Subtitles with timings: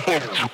[0.00, 0.53] step on it.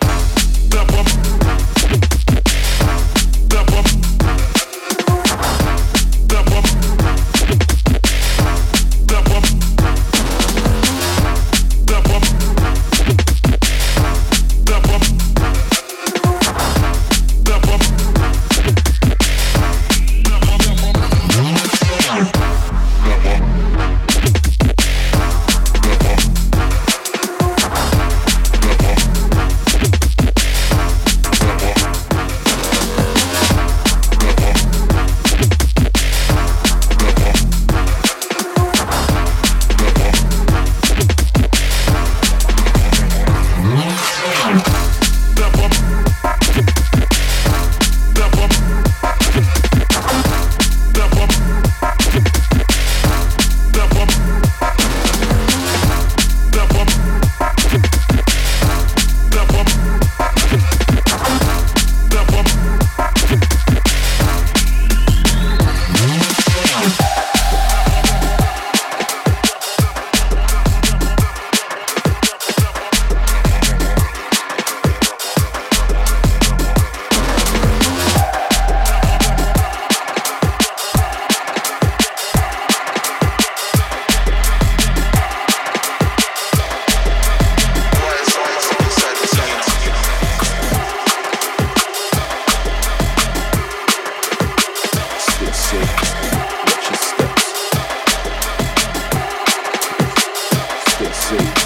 [101.30, 101.59] see.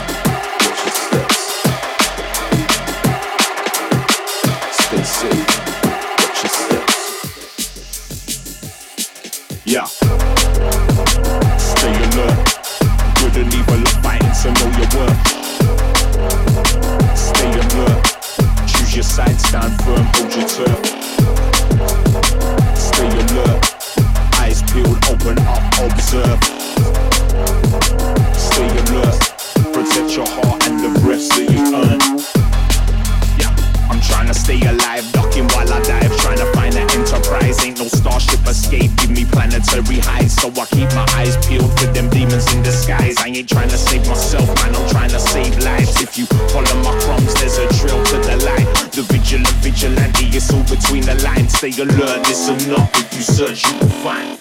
[51.87, 54.39] to learn, it's enough if you search, you will find.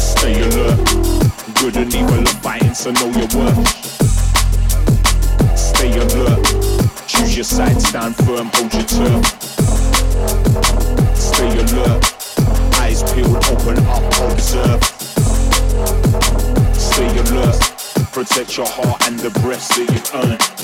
[0.00, 0.78] Stay alert,
[1.60, 3.68] good and evil are fighting, so know your worth.
[5.56, 6.44] Stay alert,
[7.06, 9.24] choose your side, stand firm, hold your turn.
[11.14, 12.04] Stay alert,
[12.80, 14.84] eyes peeled, open up, observe.
[16.74, 17.60] Stay alert,
[18.12, 20.57] protect your heart and the breath that you earn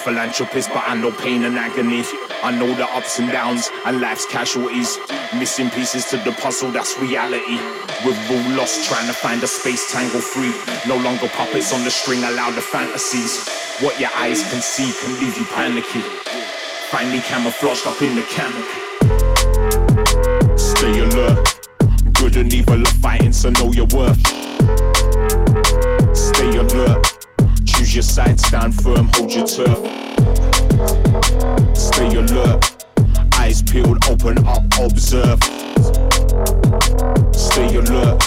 [0.00, 2.02] philanthropist, but I know pain and agony.
[2.42, 4.98] I know the ups and downs and life's casualties.
[5.38, 7.58] Missing pieces to the puzzle, that's reality.
[8.04, 10.52] We're all lost trying to find a space tangle free.
[10.88, 13.48] No longer puppets on the string, allow the fantasies.
[13.80, 16.00] What your eyes can see can leave you panicky.
[16.90, 18.80] Finally camouflaged up in the canopy.
[20.56, 21.68] Stay alert.
[22.14, 24.49] Good and evil are fighting, so know your worth.
[28.10, 29.78] Side, stand firm, hold your turf.
[31.76, 32.84] Stay alert,
[33.34, 35.40] eyes peeled, open up, observe.
[37.32, 38.18] Stay alert,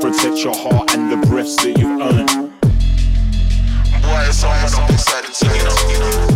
[0.00, 1.98] protect your heart and the breaths that you've.
[4.02, 6.27] Boy, it's up inside the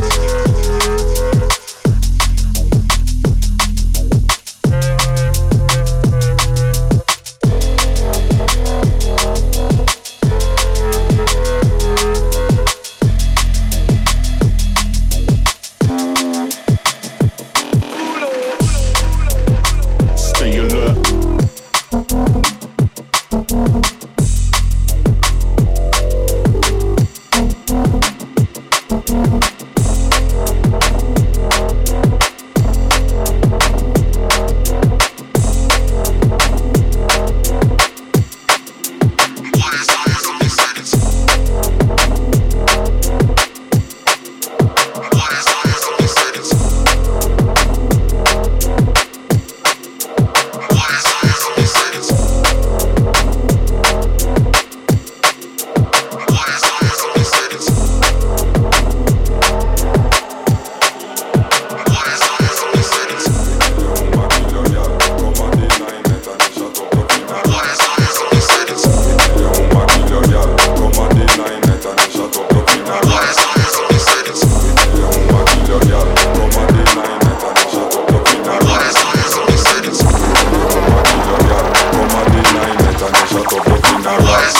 [84.02, 84.58] Rats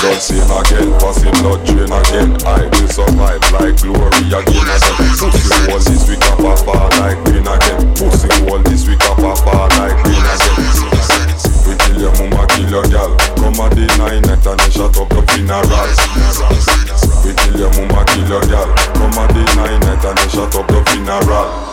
[0.00, 2.32] blood scene again Pass him blood again.
[2.48, 4.64] I will survive like glory again.
[4.64, 7.84] Again Pussy wall this week up a like green again.
[8.00, 9.28] Pussy wall this week up a
[9.76, 10.56] like green again.
[11.68, 13.12] We kill your mama, kill your gal.
[13.36, 15.68] Come at the nine night and they shut up the funeral.
[17.24, 18.72] We kill your mama, kill your gal.
[18.96, 21.72] Come at the nine night and they shut up the funeral.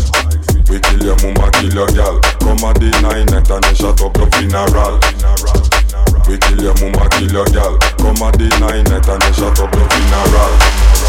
[0.71, 2.21] We kill your mama, kill your gal.
[2.39, 5.03] Come at the nine night and then shut up your funeral.
[6.31, 7.75] We kill your mama, kill your gal.
[7.99, 11.00] Come at the nine night and then shut up your funeral.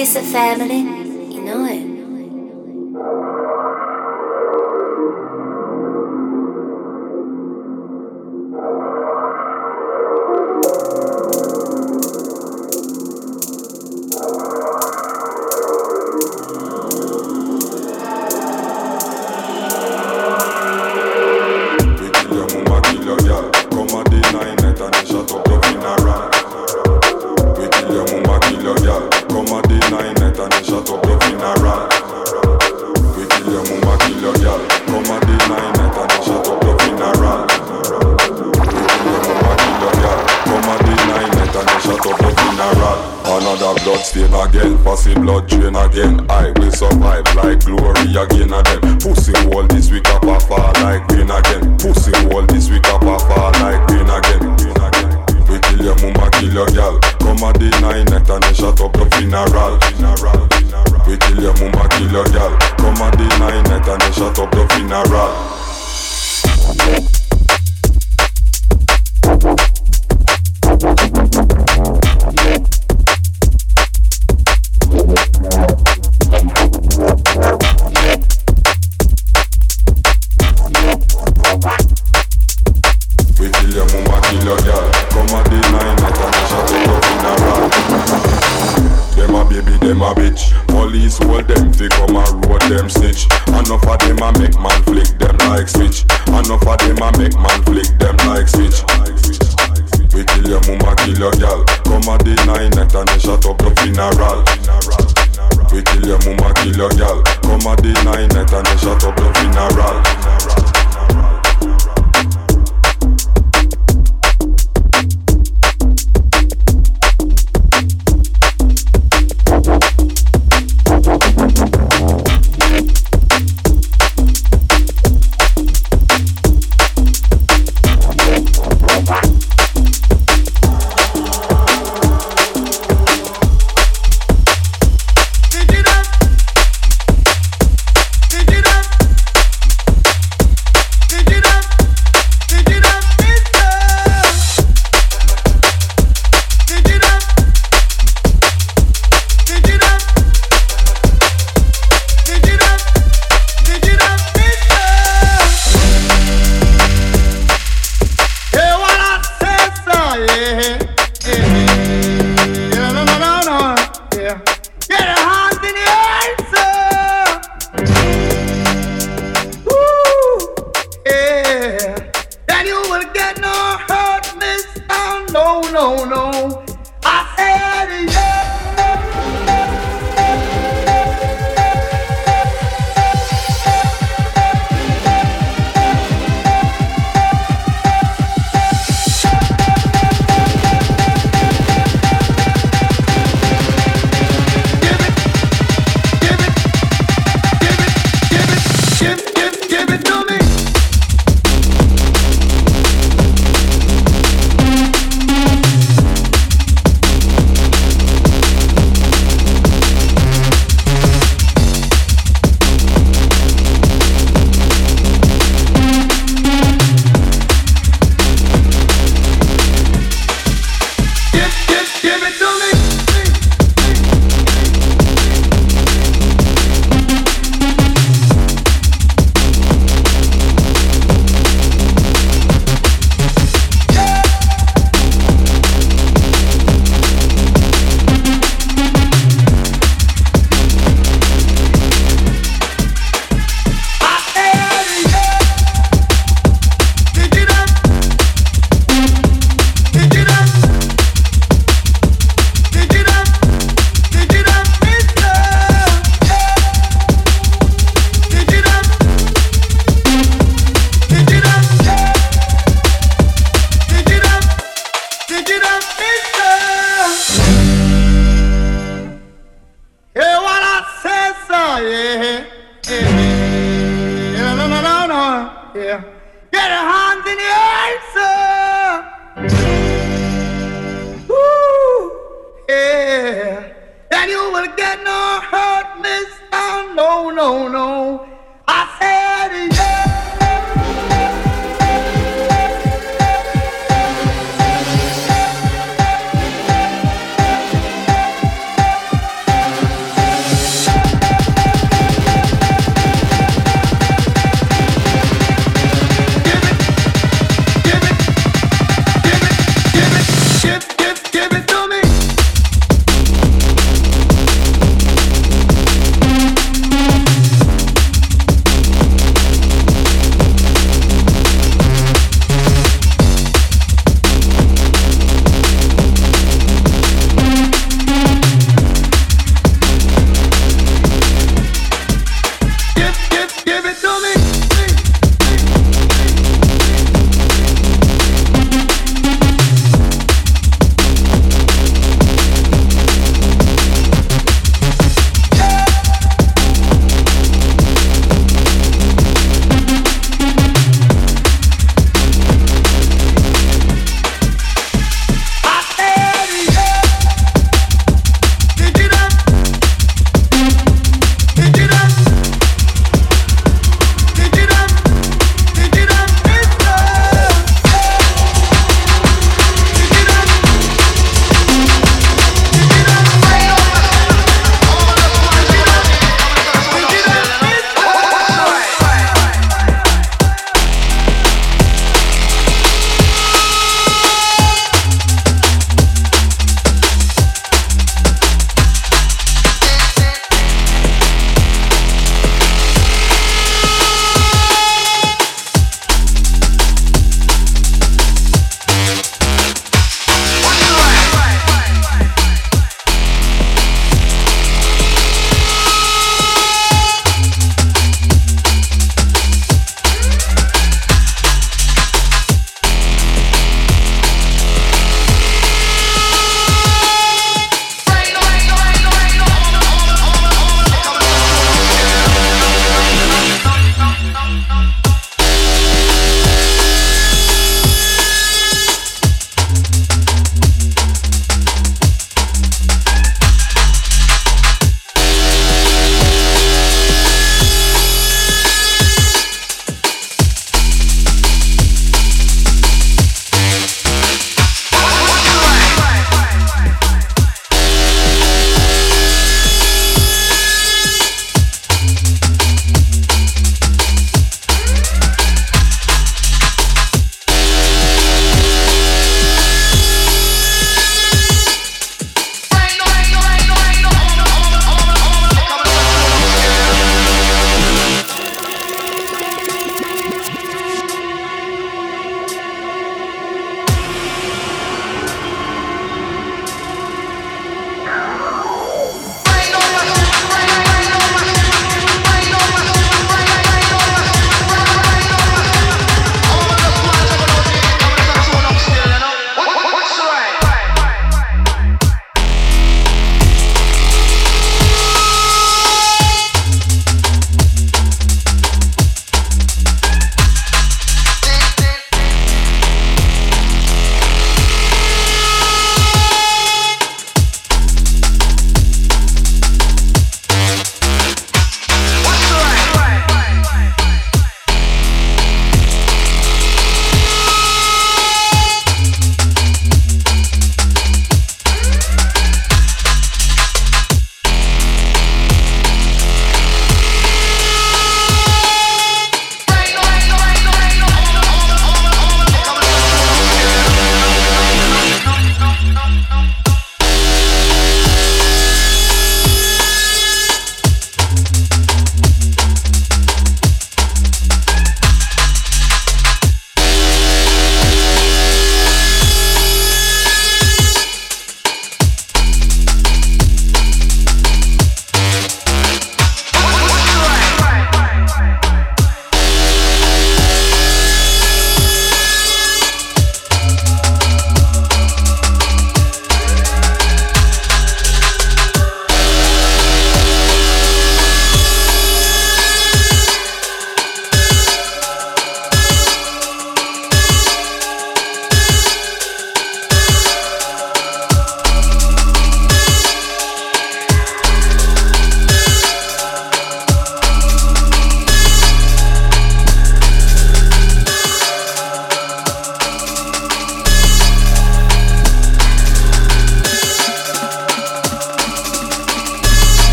[0.00, 0.99] This a family.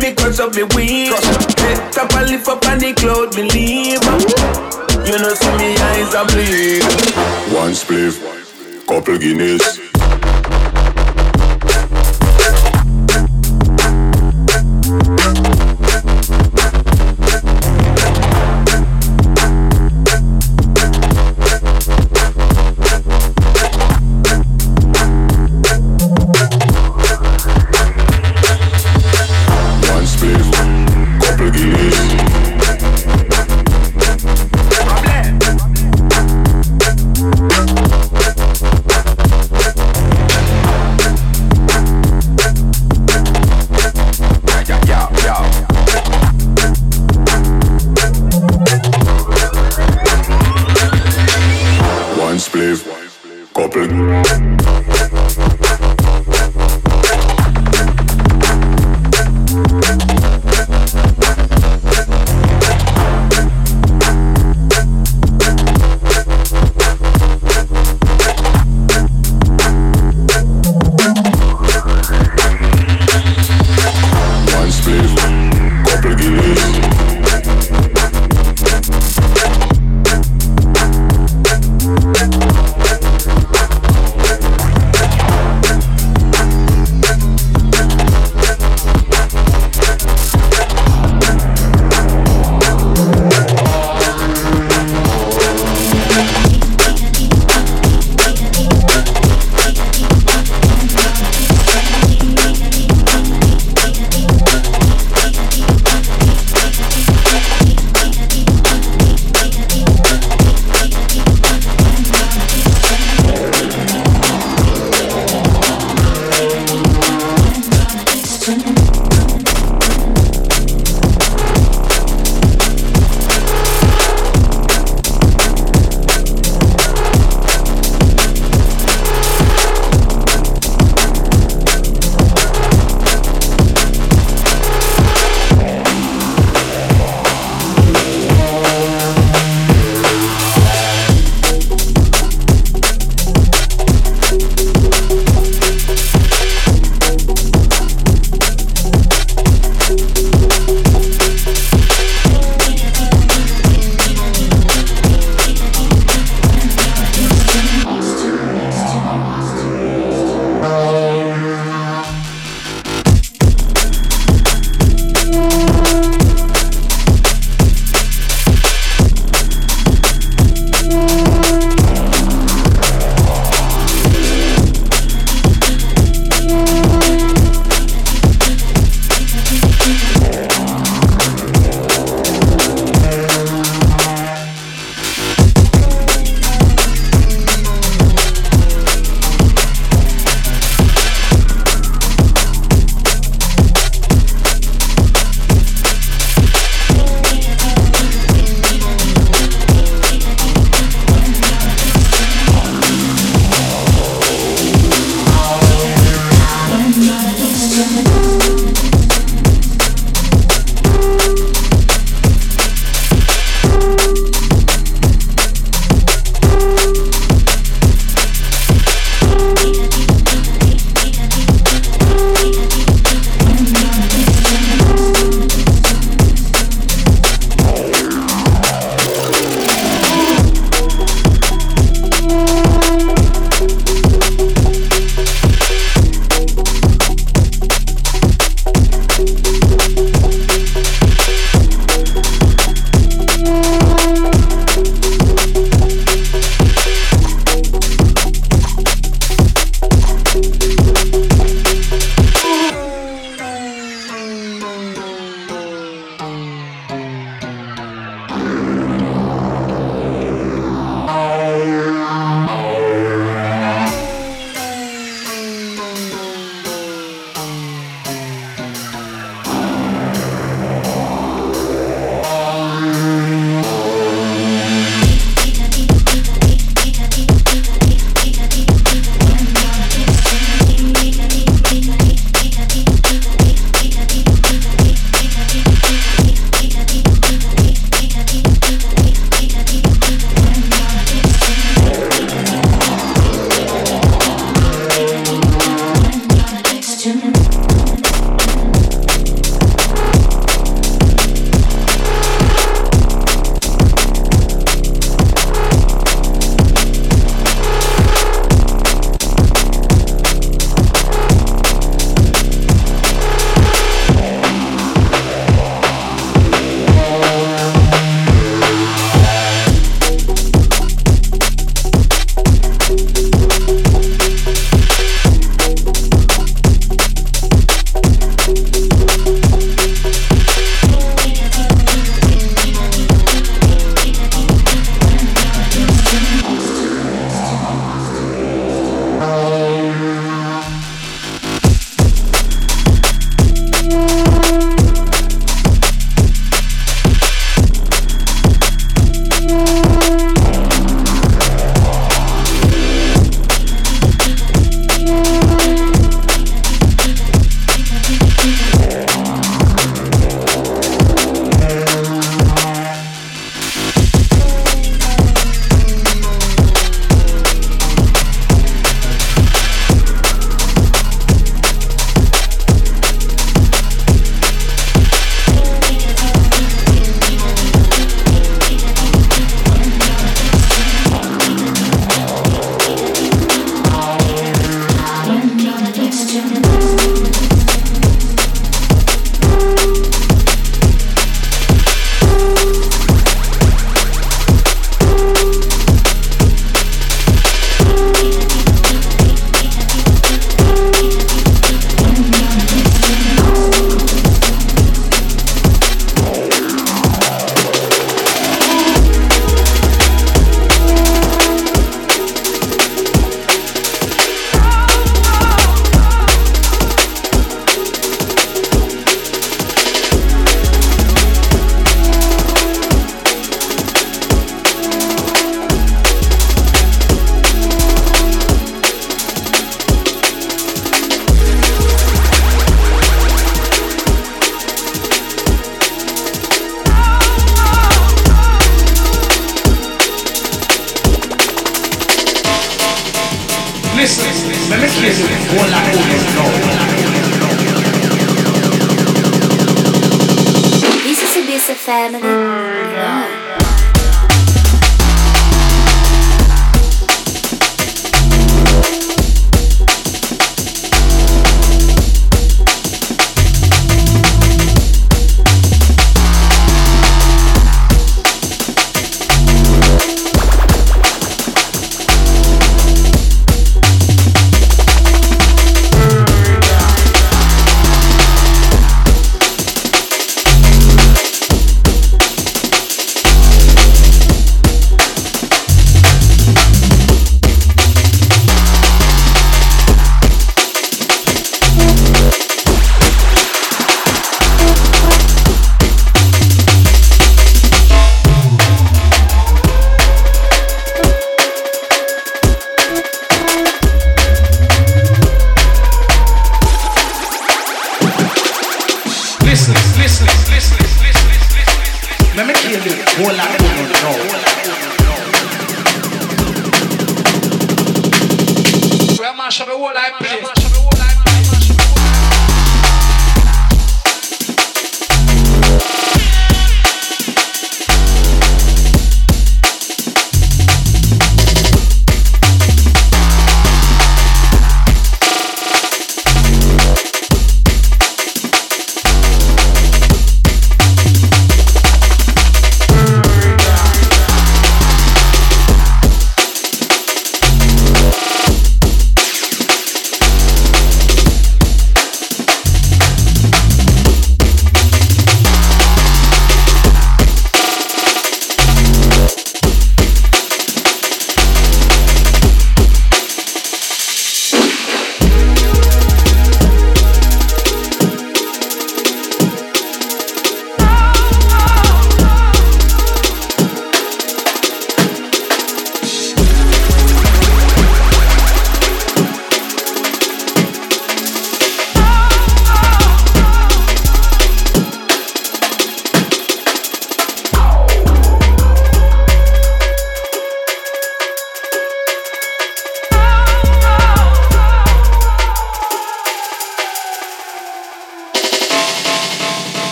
[0.00, 1.12] because of me weed.
[1.60, 4.00] Head up and lift up and the cloud believe.
[5.06, 6.82] You know see me eyes are bleed.
[7.54, 8.18] One spliff,
[8.86, 9.78] couple Guinness.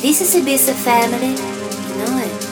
[0.00, 1.30] This is Ibiza family.
[1.30, 2.48] You know it.